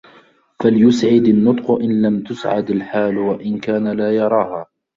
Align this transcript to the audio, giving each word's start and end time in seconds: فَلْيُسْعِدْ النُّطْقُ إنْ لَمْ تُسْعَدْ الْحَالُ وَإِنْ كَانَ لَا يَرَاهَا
فَلْيُسْعِدْ 0.63 1.27
النُّطْقُ 1.27 1.71
إنْ 1.71 2.01
لَمْ 2.01 2.23
تُسْعَدْ 2.23 2.71
الْحَالُ 2.71 3.17
وَإِنْ 3.17 3.59
كَانَ 3.59 3.87
لَا 3.97 4.15
يَرَاهَا 4.15 4.65